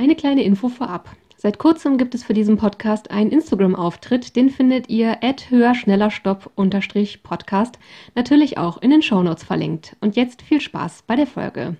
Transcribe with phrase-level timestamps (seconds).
[0.00, 1.10] Eine kleine Info vorab.
[1.36, 4.34] Seit kurzem gibt es für diesen Podcast einen Instagram-Auftritt.
[4.34, 7.78] Den findet ihr at höher schneller stopp Podcast
[8.14, 9.96] natürlich auch in den Shownotes verlinkt.
[10.00, 11.76] Und jetzt viel Spaß bei der Folge.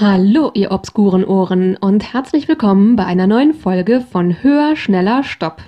[0.00, 5.60] Hallo, ihr obskuren Ohren und herzlich willkommen bei einer neuen Folge von Höher, schneller, Stopp.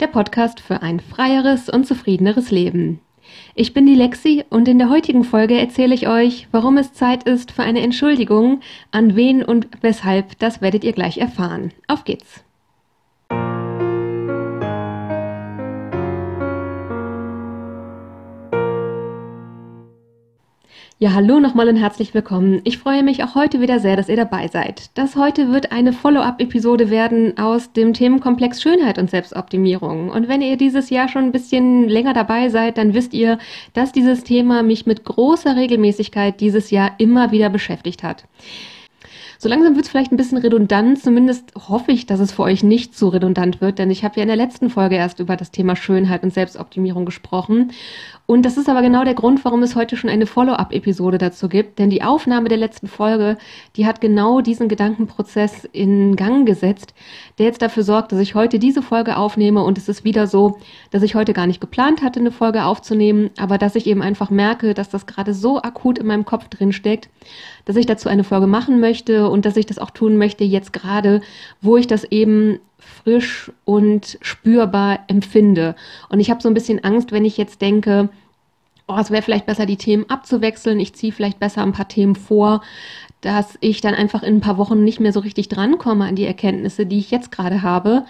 [0.00, 3.00] Der Podcast für ein freieres und zufriedeneres Leben.
[3.54, 7.24] Ich bin die Lexi und in der heutigen Folge erzähle ich euch, warum es Zeit
[7.24, 8.60] ist für eine Entschuldigung,
[8.90, 11.72] an wen und weshalb, das werdet ihr gleich erfahren.
[11.86, 12.47] Auf geht's!
[21.00, 22.60] Ja, hallo nochmal und herzlich willkommen.
[22.64, 24.90] Ich freue mich auch heute wieder sehr, dass ihr dabei seid.
[24.94, 30.10] Das heute wird eine Follow-up-Episode werden aus dem Themenkomplex Schönheit und Selbstoptimierung.
[30.10, 33.38] Und wenn ihr dieses Jahr schon ein bisschen länger dabei seid, dann wisst ihr,
[33.74, 38.24] dass dieses Thema mich mit großer Regelmäßigkeit dieses Jahr immer wieder beschäftigt hat.
[39.40, 42.64] So langsam wird es vielleicht ein bisschen redundant, zumindest hoffe ich, dass es für euch
[42.64, 45.52] nicht so redundant wird, denn ich habe ja in der letzten Folge erst über das
[45.52, 47.70] Thema Schönheit und Selbstoptimierung gesprochen.
[48.26, 51.78] Und das ist aber genau der Grund, warum es heute schon eine Follow-up-Episode dazu gibt,
[51.78, 53.38] denn die Aufnahme der letzten Folge,
[53.76, 56.92] die hat genau diesen Gedankenprozess in Gang gesetzt,
[57.38, 60.58] der jetzt dafür sorgt, dass ich heute diese Folge aufnehme und es ist wieder so,
[60.90, 64.30] dass ich heute gar nicht geplant hatte, eine Folge aufzunehmen, aber dass ich eben einfach
[64.30, 67.08] merke, dass das gerade so akut in meinem Kopf drin steckt,
[67.66, 70.72] dass ich dazu eine Folge machen möchte und dass ich das auch tun möchte jetzt
[70.72, 71.20] gerade,
[71.60, 75.74] wo ich das eben frisch und spürbar empfinde.
[76.08, 78.08] Und ich habe so ein bisschen Angst, wenn ich jetzt denke,
[78.88, 80.80] oh, es wäre vielleicht besser, die Themen abzuwechseln.
[80.80, 82.62] Ich ziehe vielleicht besser ein paar Themen vor,
[83.20, 86.24] dass ich dann einfach in ein paar Wochen nicht mehr so richtig drankomme an die
[86.24, 88.04] Erkenntnisse, die ich jetzt gerade habe.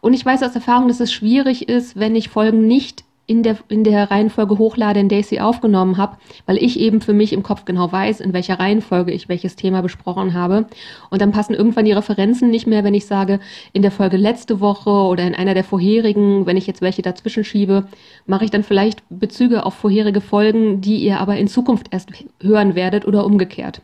[0.00, 3.56] Und ich weiß aus Erfahrung, dass es schwierig ist, wenn ich Folgen nicht in der,
[3.68, 7.32] in der Reihenfolge hochlade, in der ich sie aufgenommen habe, weil ich eben für mich
[7.32, 10.66] im Kopf genau weiß, in welcher Reihenfolge ich welches Thema besprochen habe.
[11.08, 13.38] Und dann passen irgendwann die Referenzen nicht mehr, wenn ich sage,
[13.72, 17.44] in der Folge letzte Woche oder in einer der vorherigen, wenn ich jetzt welche dazwischen
[17.44, 17.86] schiebe,
[18.26, 22.74] mache ich dann vielleicht Bezüge auf vorherige Folgen, die ihr aber in Zukunft erst hören
[22.74, 23.82] werdet oder umgekehrt.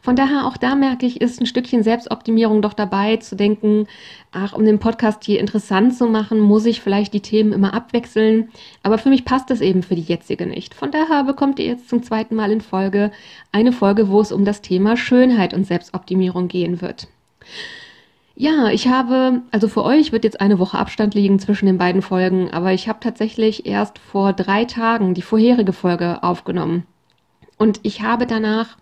[0.00, 3.86] Von daher auch da merke ich, ist ein Stückchen Selbstoptimierung doch dabei, zu denken,
[4.32, 8.50] ach, um den Podcast hier interessant zu machen, muss ich vielleicht die Themen immer abwechseln.
[8.82, 10.74] Aber für mich passt das eben für die jetzige nicht.
[10.74, 13.10] Von daher bekommt ihr jetzt zum zweiten Mal in Folge
[13.52, 17.08] eine Folge, wo es um das Thema Schönheit und Selbstoptimierung gehen wird.
[18.36, 22.02] Ja, ich habe, also für euch wird jetzt eine Woche Abstand liegen zwischen den beiden
[22.02, 26.84] Folgen, aber ich habe tatsächlich erst vor drei Tagen die vorherige Folge aufgenommen.
[27.58, 28.76] Und ich habe danach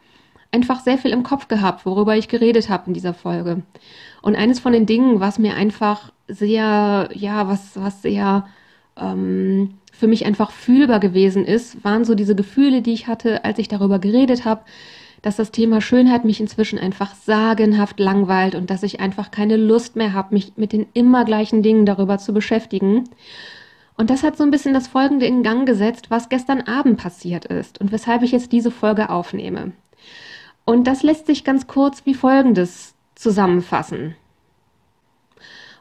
[0.53, 3.63] einfach sehr viel im Kopf gehabt, worüber ich geredet habe in dieser Folge.
[4.21, 8.47] Und eines von den Dingen, was mir einfach sehr, ja, was, was sehr
[8.97, 13.59] ähm, für mich einfach fühlbar gewesen ist, waren so diese Gefühle, die ich hatte, als
[13.59, 14.63] ich darüber geredet habe,
[15.23, 19.95] dass das Thema Schönheit mich inzwischen einfach sagenhaft langweilt und dass ich einfach keine Lust
[19.97, 23.05] mehr habe, mich mit den immer gleichen Dingen darüber zu beschäftigen.
[23.97, 27.45] Und das hat so ein bisschen das Folgende in Gang gesetzt, was gestern Abend passiert
[27.45, 29.73] ist und weshalb ich jetzt diese Folge aufnehme.
[30.65, 34.15] Und das lässt sich ganz kurz wie folgendes zusammenfassen.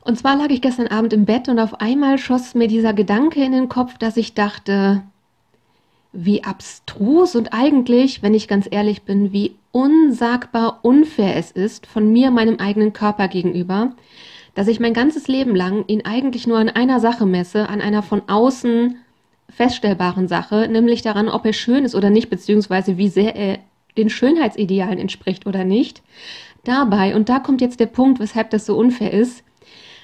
[0.03, 3.43] Und zwar lag ich gestern Abend im Bett und auf einmal schoss mir dieser Gedanke
[3.43, 5.03] in den Kopf, dass ich dachte,
[6.11, 12.11] wie abstrus und eigentlich, wenn ich ganz ehrlich bin, wie unsagbar unfair es ist von
[12.11, 13.93] mir meinem eigenen Körper gegenüber,
[14.55, 18.03] dass ich mein ganzes Leben lang ihn eigentlich nur an einer Sache messe, an einer
[18.03, 18.97] von außen
[19.49, 23.59] feststellbaren Sache, nämlich daran, ob er schön ist oder nicht, beziehungsweise wie sehr er
[23.97, 26.01] den Schönheitsidealen entspricht oder nicht.
[26.63, 29.43] Dabei, und da kommt jetzt der Punkt, weshalb das so unfair ist,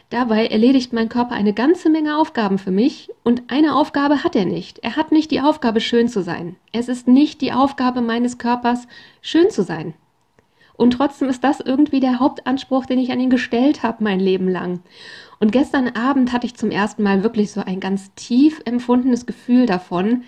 [0.09, 4.46] dabei erledigt mein Körper eine ganze Menge Aufgaben für mich und eine Aufgabe hat er
[4.46, 4.80] nicht.
[4.80, 6.56] Er hat nicht die Aufgabe, schön zu sein.
[6.72, 8.88] Es ist nicht die Aufgabe meines Körpers,
[9.22, 9.94] schön zu sein.
[10.78, 14.48] Und trotzdem ist das irgendwie der Hauptanspruch, den ich an ihn gestellt habe mein Leben
[14.48, 14.80] lang.
[15.40, 19.66] Und gestern Abend hatte ich zum ersten Mal wirklich so ein ganz tief empfundenes Gefühl
[19.66, 20.24] davon,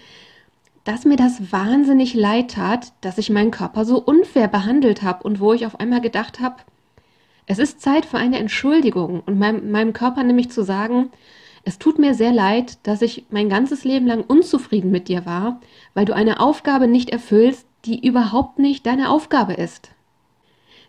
[0.90, 5.40] dass mir das wahnsinnig leid tat, dass ich meinen Körper so unfair behandelt habe und
[5.40, 6.56] wo ich auf einmal gedacht habe,
[7.46, 11.12] es ist Zeit für eine Entschuldigung und meinem, meinem Körper nämlich zu sagen,
[11.64, 15.62] es tut mir sehr leid, dass ich mein ganzes Leben lang unzufrieden mit dir war,
[15.94, 19.92] weil du eine Aufgabe nicht erfüllst, die überhaupt nicht deine Aufgabe ist.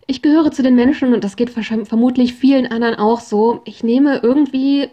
[0.06, 4.20] Ich gehöre zu den Menschen, und das geht vermutlich vielen anderen auch so, ich nehme
[4.22, 4.88] irgendwie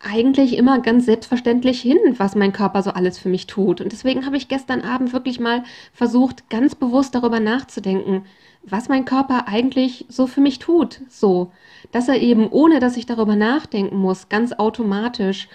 [0.00, 3.80] eigentlich immer ganz selbstverständlich hin, was mein Körper so alles für mich tut.
[3.80, 5.62] Und deswegen habe ich gestern Abend wirklich mal
[5.92, 8.24] versucht, ganz bewusst darüber nachzudenken,
[8.62, 11.02] was mein Körper eigentlich so für mich tut.
[11.08, 11.52] So,
[11.92, 15.48] dass er eben, ohne dass ich darüber nachdenken muss, ganz automatisch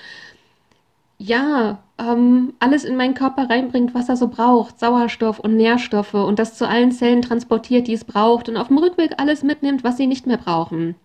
[1.18, 6.40] ja, ähm, alles in meinen Körper reinbringt, was er so braucht, Sauerstoff und Nährstoffe und
[6.40, 9.96] das zu allen Zellen transportiert, die es braucht und auf dem Rückweg alles mitnimmt, was
[9.96, 10.96] sie nicht mehr brauchen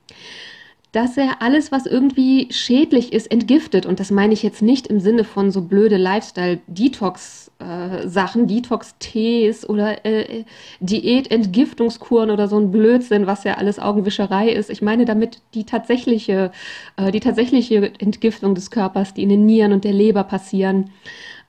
[0.92, 3.86] dass er alles, was irgendwie schädlich ist, entgiftet.
[3.86, 10.42] Und das meine ich jetzt nicht im Sinne von so blöde Lifestyle-Detox-Sachen, Detox-Tees oder äh,
[10.80, 14.68] Diät-Entgiftungskuren oder so ein Blödsinn, was ja alles Augenwischerei ist.
[14.68, 16.50] Ich meine damit die tatsächliche,
[16.96, 20.90] äh, die tatsächliche Entgiftung des Körpers, die in den Nieren und der Leber passieren.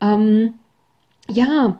[0.01, 0.53] Ähm,
[1.29, 1.77] ja,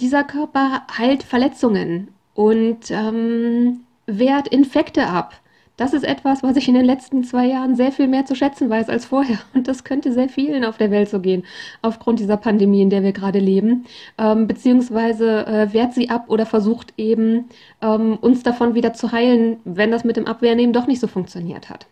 [0.00, 5.34] dieser Körper heilt Verletzungen und ähm, wehrt Infekte ab.
[5.76, 8.70] Das ist etwas, was ich in den letzten zwei Jahren sehr viel mehr zu schätzen
[8.70, 9.38] weiß als vorher.
[9.54, 11.44] Und das könnte sehr vielen auf der Welt so gehen,
[11.82, 13.84] aufgrund dieser Pandemie, in der wir gerade leben.
[14.16, 17.50] Ähm, beziehungsweise äh, wehrt sie ab oder versucht eben,
[17.82, 21.68] ähm, uns davon wieder zu heilen, wenn das mit dem Abwehrnehmen doch nicht so funktioniert
[21.68, 21.86] hat.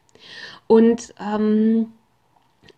[0.66, 1.88] Und ähm,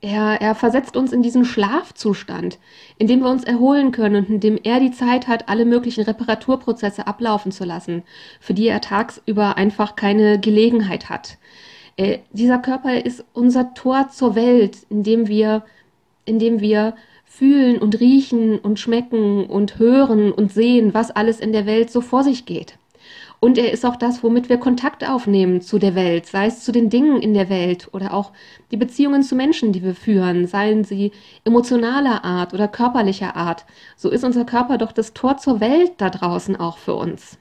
[0.01, 2.59] er, er versetzt uns in diesen Schlafzustand,
[2.99, 6.05] in dem wir uns erholen können und in dem er die Zeit hat, alle möglichen
[6.05, 8.03] Reparaturprozesse ablaufen zu lassen,
[8.41, 11.39] für die er tagsüber einfach keine Gelegenheit hat.
[11.97, 15.65] Äh, dieser Körper ist unser Tor zur Welt, in dem wir,
[16.25, 16.95] in dem wir
[17.25, 22.01] fühlen und riechen und schmecken und hören und sehen, was alles in der Welt so
[22.01, 22.79] vor sich geht.
[23.39, 26.73] Und er ist auch das, womit wir Kontakt aufnehmen zu der Welt, sei es zu
[26.73, 28.33] den Dingen in der Welt oder auch
[28.71, 31.13] die Beziehungen zu Menschen, die wir führen, seien sie
[31.45, 33.67] emotionaler Art oder körperlicher Art.
[33.97, 37.39] So ist unser Körper doch das Tor zur Welt da draußen auch für uns.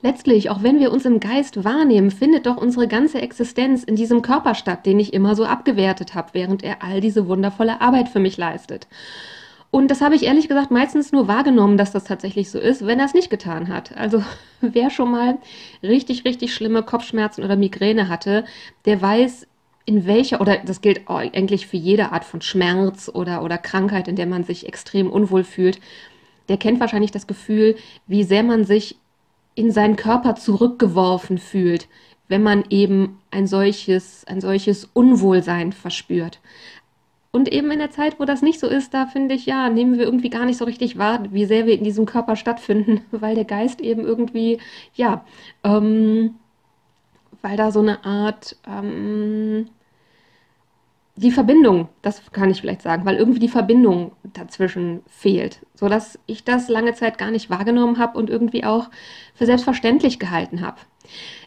[0.00, 4.20] Letztlich, auch wenn wir uns im Geist wahrnehmen, findet doch unsere ganze Existenz in diesem
[4.20, 8.18] Körper statt, den ich immer so abgewertet habe, während er all diese wundervolle Arbeit für
[8.18, 8.88] mich leistet.
[9.72, 12.98] Und das habe ich ehrlich gesagt meistens nur wahrgenommen, dass das tatsächlich so ist, wenn
[12.98, 13.96] er es nicht getan hat.
[13.96, 14.22] Also
[14.60, 15.38] wer schon mal
[15.82, 18.44] richtig, richtig schlimme Kopfschmerzen oder Migräne hatte,
[18.84, 19.46] der weiß,
[19.86, 24.14] in welcher, oder das gilt eigentlich für jede Art von Schmerz oder, oder Krankheit, in
[24.14, 25.80] der man sich extrem unwohl fühlt,
[26.50, 27.76] der kennt wahrscheinlich das Gefühl,
[28.06, 28.98] wie sehr man sich
[29.54, 31.88] in seinen Körper zurückgeworfen fühlt,
[32.28, 36.40] wenn man eben ein solches, ein solches Unwohlsein verspürt.
[37.34, 39.98] Und eben in der Zeit, wo das nicht so ist, da finde ich, ja, nehmen
[39.98, 43.34] wir irgendwie gar nicht so richtig wahr, wie sehr wir in diesem Körper stattfinden, weil
[43.34, 44.58] der Geist eben irgendwie,
[44.94, 45.24] ja,
[45.64, 46.34] ähm,
[47.40, 49.66] weil da so eine Art, ähm,
[51.16, 56.44] die Verbindung, das kann ich vielleicht sagen, weil irgendwie die Verbindung dazwischen fehlt, sodass ich
[56.44, 58.90] das lange Zeit gar nicht wahrgenommen habe und irgendwie auch
[59.34, 60.78] für selbstverständlich gehalten habe.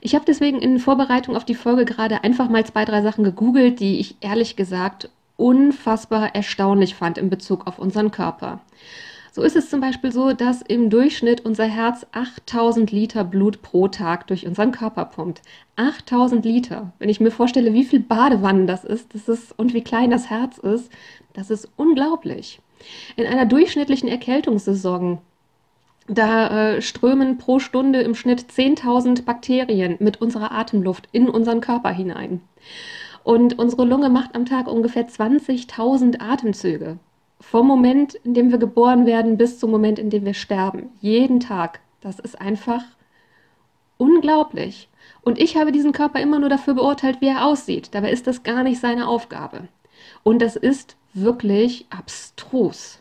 [0.02, 3.80] Ich habe deswegen in Vorbereitung auf die Folge gerade einfach mal zwei, drei Sachen gegoogelt,
[3.80, 8.62] die ich ehrlich gesagt unfassbar erstaunlich fand in Bezug auf unseren Körper.
[9.36, 13.90] So ist es zum Beispiel so, dass im Durchschnitt unser Herz 8000 Liter Blut pro
[13.90, 15.42] Tag durch unseren Körper pumpt.
[15.76, 16.94] 8000 Liter.
[17.00, 20.30] Wenn ich mir vorstelle, wie viel Badewannen das ist, das ist und wie klein das
[20.30, 20.90] Herz ist,
[21.34, 22.62] das ist unglaublich.
[23.18, 25.20] In einer durchschnittlichen Erkältungssaison
[26.08, 31.90] da äh, strömen pro Stunde im Schnitt 10.000 Bakterien mit unserer Atemluft in unseren Körper
[31.90, 32.42] hinein.
[33.26, 37.00] Und unsere Lunge macht am Tag ungefähr 20.000 Atemzüge.
[37.42, 40.92] Vom Moment, in dem wir geboren werden, bis zum Moment, in dem wir sterben.
[41.02, 41.80] Jeden Tag.
[42.02, 42.84] Das ist einfach
[43.98, 44.90] unglaublich.
[45.24, 47.96] Und ich habe diesen Körper immer nur dafür beurteilt, wie er aussieht.
[47.96, 49.70] Dabei ist das gar nicht seine Aufgabe.
[50.22, 53.00] Und das ist wirklich abstrus.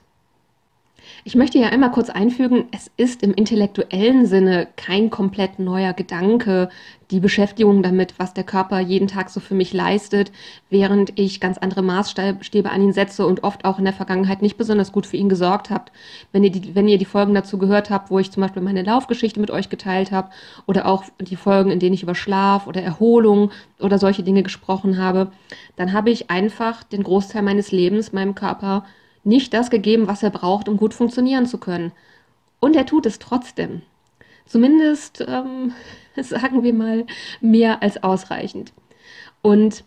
[1.26, 6.68] Ich möchte hier einmal kurz einfügen, es ist im intellektuellen Sinne kein komplett neuer Gedanke,
[7.10, 10.32] die Beschäftigung damit, was der Körper jeden Tag so für mich leistet,
[10.68, 14.58] während ich ganz andere Maßstäbe an ihn setze und oft auch in der Vergangenheit nicht
[14.58, 15.92] besonders gut für ihn gesorgt habt.
[16.32, 18.82] Wenn ihr die, wenn ihr die Folgen dazu gehört habt, wo ich zum Beispiel meine
[18.82, 20.28] Laufgeschichte mit euch geteilt habe
[20.66, 24.98] oder auch die Folgen, in denen ich über Schlaf oder Erholung oder solche Dinge gesprochen
[24.98, 25.28] habe,
[25.76, 28.84] dann habe ich einfach den Großteil meines Lebens meinem Körper
[29.24, 31.92] nicht das gegeben, was er braucht, um gut funktionieren zu können.
[32.60, 33.82] Und er tut es trotzdem.
[34.46, 35.72] Zumindest, ähm,
[36.16, 37.06] sagen wir mal,
[37.40, 38.72] mehr als ausreichend.
[39.42, 39.84] Und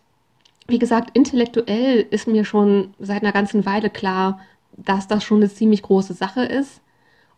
[0.68, 4.42] wie gesagt, intellektuell ist mir schon seit einer ganzen Weile klar,
[4.74, 6.82] dass das schon eine ziemlich große Sache ist.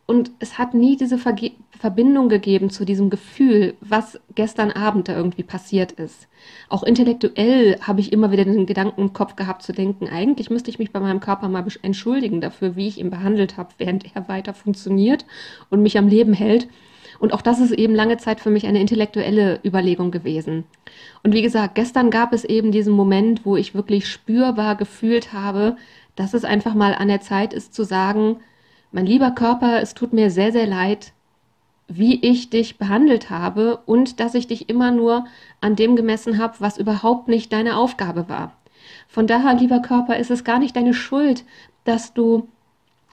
[0.09, 5.15] Und es hat nie diese Verge Verbindung gegeben zu diesem Gefühl, was gestern Abend da
[5.15, 6.27] irgendwie passiert ist.
[6.67, 10.71] Auch intellektuell habe ich immer wieder den Gedanken im Kopf gehabt zu denken, eigentlich müsste
[10.71, 14.27] ich mich bei meinem Körper mal entschuldigen dafür, wie ich ihn behandelt habe, während er
[14.27, 15.27] weiter funktioniert
[15.69, 16.67] und mich am Leben hält.
[17.19, 20.63] Und auch das ist eben lange Zeit für mich eine intellektuelle Überlegung gewesen.
[21.21, 25.77] Und wie gesagt, gestern gab es eben diesen Moment, wo ich wirklich spürbar gefühlt habe,
[26.15, 28.37] dass es einfach mal an der Zeit ist zu sagen,
[28.91, 31.13] mein lieber Körper, es tut mir sehr, sehr leid,
[31.87, 35.25] wie ich dich behandelt habe und dass ich dich immer nur
[35.59, 38.53] an dem gemessen habe, was überhaupt nicht deine Aufgabe war.
[39.07, 41.43] Von daher, lieber Körper, ist es gar nicht deine Schuld,
[41.83, 42.47] dass du,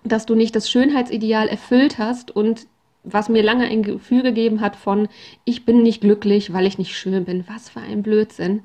[0.04, 2.66] dass du nicht das Schönheitsideal erfüllt hast und
[3.06, 5.08] was mir lange ein Gefühl gegeben hat von,
[5.44, 7.44] ich bin nicht glücklich, weil ich nicht schön bin.
[7.48, 8.62] Was für ein Blödsinn.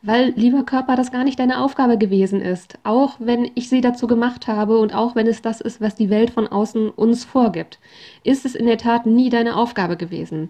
[0.00, 2.78] Weil, lieber Körper, das gar nicht deine Aufgabe gewesen ist.
[2.82, 6.10] Auch wenn ich sie dazu gemacht habe und auch wenn es das ist, was die
[6.10, 7.78] Welt von außen uns vorgibt,
[8.24, 10.48] ist es in der Tat nie deine Aufgabe gewesen.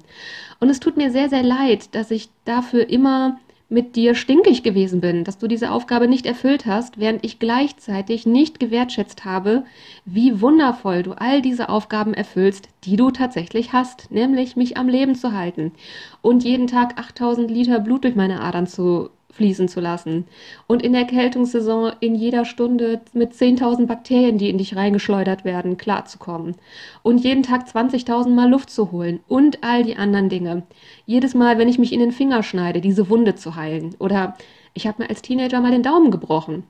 [0.61, 3.39] Und es tut mir sehr, sehr leid, dass ich dafür immer
[3.73, 8.27] mit dir stinkig gewesen bin, dass du diese Aufgabe nicht erfüllt hast, während ich gleichzeitig
[8.27, 9.65] nicht gewertschätzt habe,
[10.05, 15.15] wie wundervoll du all diese Aufgaben erfüllst, die du tatsächlich hast, nämlich mich am Leben
[15.15, 15.73] zu halten
[16.21, 20.27] und jeden Tag 8000 Liter Blut durch meine Adern zu fließen zu lassen.
[20.67, 25.77] Und in der Kältungssaison in jeder Stunde mit 10.000 Bakterien, die in dich reingeschleudert werden,
[25.77, 26.55] klarzukommen.
[27.03, 30.63] Und jeden Tag 20.000 Mal Luft zu holen und all die anderen Dinge.
[31.07, 33.95] Jedes Mal, wenn ich mich in den Finger schneide, diese Wunde zu heilen.
[33.99, 34.37] Oder
[34.75, 36.65] ich habe mir als Teenager mal den Daumen gebrochen.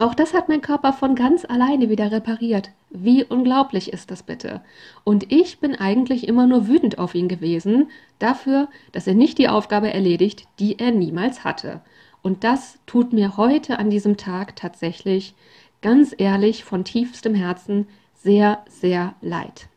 [0.00, 2.70] Auch das hat mein Körper von ganz alleine wieder repariert.
[2.88, 4.62] Wie unglaublich ist das bitte?
[5.04, 9.50] Und ich bin eigentlich immer nur wütend auf ihn gewesen, dafür, dass er nicht die
[9.50, 11.82] Aufgabe erledigt, die er niemals hatte.
[12.22, 15.34] Und das tut mir heute an diesem Tag tatsächlich,
[15.82, 19.68] ganz ehrlich, von tiefstem Herzen sehr, sehr leid.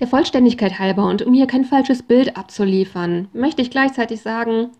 [0.00, 4.70] Der Vollständigkeit halber und um hier kein falsches Bild abzuliefern, möchte ich gleichzeitig sagen,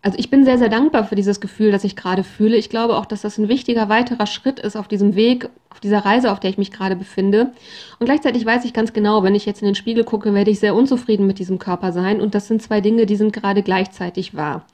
[0.00, 2.56] also ich bin sehr, sehr dankbar für dieses Gefühl, das ich gerade fühle.
[2.56, 6.04] Ich glaube auch, dass das ein wichtiger weiterer Schritt ist auf diesem Weg, auf dieser
[6.04, 7.52] Reise, auf der ich mich gerade befinde.
[7.98, 10.60] Und gleichzeitig weiß ich ganz genau, wenn ich jetzt in den Spiegel gucke, werde ich
[10.60, 12.20] sehr unzufrieden mit diesem Körper sein.
[12.20, 14.64] Und das sind zwei Dinge, die sind gerade gleichzeitig wahr.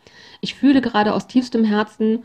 [0.43, 2.25] Ich fühle gerade aus tiefstem Herzen,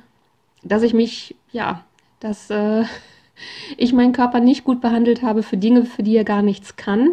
[0.63, 1.85] dass ich mich, ja,
[2.19, 2.83] dass äh,
[3.77, 7.11] ich meinen Körper nicht gut behandelt habe für Dinge, für die er gar nichts kann.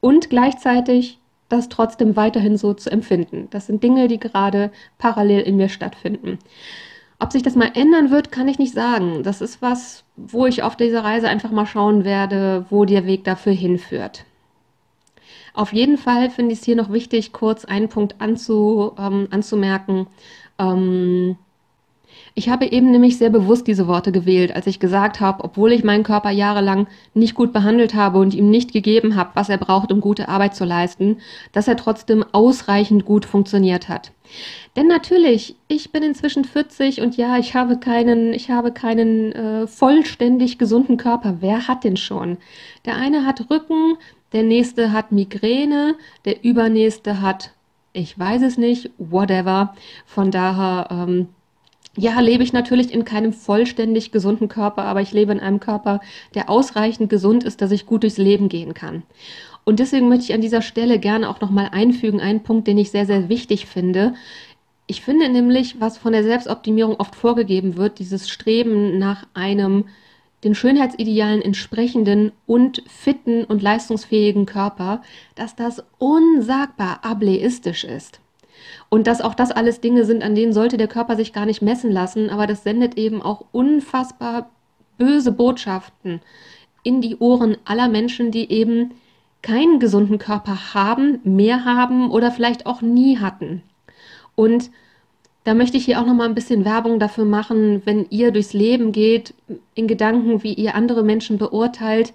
[0.00, 3.48] Und gleichzeitig das trotzdem weiterhin so zu empfinden.
[3.50, 6.38] Das sind Dinge, die gerade parallel in mir stattfinden.
[7.18, 9.22] Ob sich das mal ändern wird, kann ich nicht sagen.
[9.22, 13.24] Das ist was, wo ich auf dieser Reise einfach mal schauen werde, wo der Weg
[13.24, 14.24] dafür hinführt.
[15.54, 20.06] Auf jeden Fall finde ich es hier noch wichtig, kurz einen Punkt anzu, ähm, anzumerken.
[20.58, 21.38] Ähm,
[22.38, 25.84] ich habe eben nämlich sehr bewusst diese Worte gewählt, als ich gesagt habe, obwohl ich
[25.84, 29.90] meinen Körper jahrelang nicht gut behandelt habe und ihm nicht gegeben habe, was er braucht,
[29.90, 31.16] um gute Arbeit zu leisten,
[31.52, 34.12] dass er trotzdem ausreichend gut funktioniert hat.
[34.76, 39.66] Denn natürlich, ich bin inzwischen 40 und ja, ich habe keinen, ich habe keinen äh,
[39.66, 41.38] vollständig gesunden Körper.
[41.40, 42.36] Wer hat den schon?
[42.84, 43.96] Der eine hat Rücken,
[44.34, 45.94] der nächste hat Migräne,
[46.26, 47.52] der übernächste hat,
[47.94, 49.74] ich weiß es nicht, whatever.
[50.04, 51.28] Von daher ähm,
[51.96, 56.00] ja, lebe ich natürlich in keinem vollständig gesunden Körper, aber ich lebe in einem Körper,
[56.34, 59.02] der ausreichend gesund ist, dass ich gut durchs Leben gehen kann.
[59.64, 62.90] Und deswegen möchte ich an dieser Stelle gerne auch nochmal einfügen, einen Punkt, den ich
[62.90, 64.14] sehr, sehr wichtig finde.
[64.86, 69.86] Ich finde nämlich, was von der Selbstoptimierung oft vorgegeben wird, dieses Streben nach einem
[70.44, 75.02] den Schönheitsidealen entsprechenden und fitten und leistungsfähigen Körper,
[75.34, 78.20] dass das unsagbar ableistisch ist.
[78.88, 81.62] Und dass auch das alles Dinge sind, an denen sollte der Körper sich gar nicht
[81.62, 84.50] messen lassen, aber das sendet eben auch unfassbar
[84.98, 86.20] böse Botschaften
[86.82, 88.92] in die Ohren aller Menschen, die eben
[89.42, 93.62] keinen gesunden Körper haben, mehr haben oder vielleicht auch nie hatten.
[94.34, 94.70] Und
[95.44, 98.52] da möchte ich hier auch noch mal ein bisschen Werbung dafür machen, wenn ihr durchs
[98.52, 99.34] Leben geht,
[99.74, 102.12] in Gedanken, wie ihr andere Menschen beurteilt,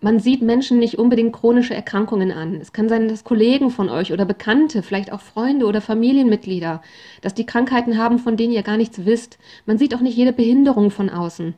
[0.00, 2.54] man sieht Menschen nicht unbedingt chronische Erkrankungen an.
[2.56, 6.82] Es kann sein, dass Kollegen von euch oder Bekannte, vielleicht auch Freunde oder Familienmitglieder,
[7.22, 9.38] dass die Krankheiten haben, von denen ihr gar nichts wisst.
[9.64, 11.54] Man sieht auch nicht jede Behinderung von außen.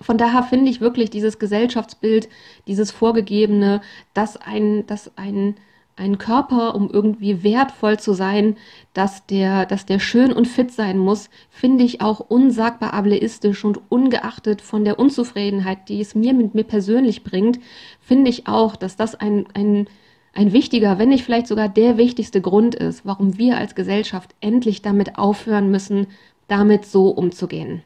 [0.00, 2.28] Von daher finde ich wirklich dieses Gesellschaftsbild,
[2.66, 3.80] dieses Vorgegebene,
[4.14, 5.56] dass ein, dass ein
[5.96, 8.56] ein Körper, um irgendwie wertvoll zu sein,
[8.92, 13.80] dass der, dass der schön und fit sein muss, finde ich auch unsagbar ableistisch und
[13.88, 17.58] ungeachtet von der Unzufriedenheit, die es mir mit mir persönlich bringt,
[17.98, 19.88] finde ich auch, dass das ein, ein,
[20.34, 24.82] ein wichtiger, wenn nicht vielleicht sogar der wichtigste Grund ist, warum wir als Gesellschaft endlich
[24.82, 26.08] damit aufhören müssen,
[26.46, 27.82] damit so umzugehen.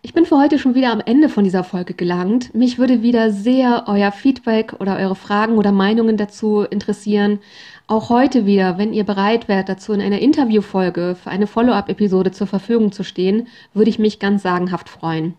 [0.00, 2.54] Ich bin für heute schon wieder am Ende von dieser Folge gelangt.
[2.54, 7.40] Mich würde wieder sehr euer Feedback oder eure Fragen oder Meinungen dazu interessieren.
[7.88, 12.46] Auch heute wieder, wenn ihr bereit wärt, dazu in einer Interviewfolge für eine Follow-up-Episode zur
[12.46, 15.34] Verfügung zu stehen, würde ich mich ganz sagenhaft freuen.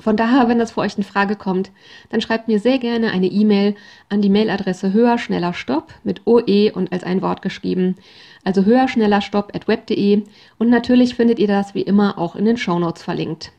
[0.00, 1.70] Von daher, wenn das für euch in Frage kommt,
[2.10, 3.76] dann schreibt mir sehr gerne eine E-Mail
[4.08, 7.94] an die Mailadresse höher, schneller, stopp mit OE und als ein Wort geschrieben.
[8.42, 10.24] Also höher, schneller, stopp at web.de
[10.58, 13.52] und natürlich findet ihr das wie immer auch in den Shownotes verlinkt.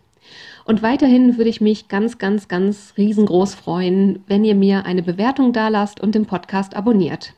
[0.65, 5.53] Und weiterhin würde ich mich ganz, ganz, ganz riesengroß freuen, wenn ihr mir eine Bewertung
[5.53, 7.33] dalasst und den Podcast abonniert.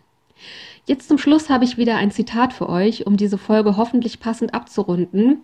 [0.85, 4.53] Jetzt zum Schluss habe ich wieder ein Zitat für euch, um diese Folge hoffentlich passend
[4.53, 5.41] abzurunden.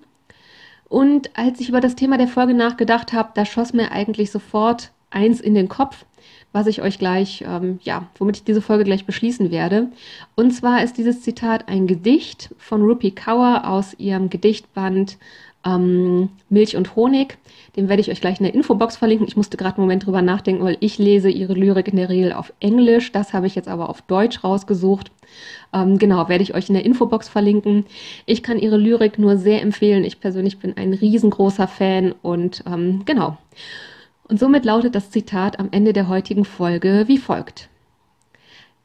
[0.88, 4.92] Und als ich über das Thema der Folge nachgedacht habe, da schoss mir eigentlich sofort
[5.10, 6.06] eins in den Kopf,
[6.54, 9.90] was ich euch gleich, ähm, ja, womit ich diese Folge gleich beschließen werde.
[10.36, 15.18] Und zwar ist dieses Zitat ein Gedicht von Rupi Kaur aus ihrem Gedichtband
[15.66, 17.38] ähm, Milch und Honig.
[17.76, 19.28] Den werde ich euch gleich in der Infobox verlinken.
[19.28, 22.34] Ich musste gerade einen Moment drüber nachdenken, weil ich lese ihre Lyrik in der Regel
[22.34, 23.12] auf Englisch.
[23.12, 25.12] Das habe ich jetzt aber auf Deutsch rausgesucht.
[25.74, 27.86] Ähm, genau, werde ich euch in der Infobox verlinken.
[28.26, 30.04] Ich kann ihre Lyrik nur sehr empfehlen.
[30.04, 33.38] Ich persönlich bin ein riesengroßer Fan und ähm, genau.
[34.28, 37.70] Und somit lautet das Zitat am Ende der heutigen Folge wie folgt.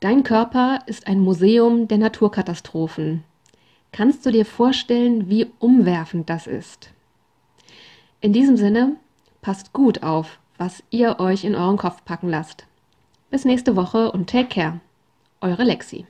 [0.01, 3.25] Dein Körper ist ein Museum der Naturkatastrophen.
[3.93, 6.91] Kannst du dir vorstellen, wie umwerfend das ist?
[8.21, 8.97] In diesem Sinne,
[9.43, 12.67] passt gut auf, was ihr euch in euren Kopf packen lasst.
[13.31, 14.81] Bis nächste Woche und take care.
[15.41, 16.07] Eure Lexi.